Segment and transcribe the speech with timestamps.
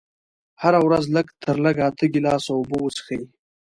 [0.61, 3.21] هره ورځ لږ تر لږه اته ګيلاسه اوبه وڅښئ.